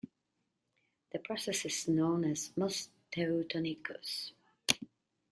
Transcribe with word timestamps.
The 1.11 1.19
process 1.19 1.63
is 1.63 1.87
known 1.87 2.23
as 2.25 2.57
mos 2.57 2.89
Teutonicus. 3.11 4.31